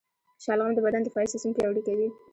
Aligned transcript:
شلغم 0.43 0.71
د 0.75 0.79
بدن 0.85 1.01
دفاعي 1.03 1.27
سیستم 1.33 1.51
پیاوړی 1.55 1.81
کوي. 1.87 2.07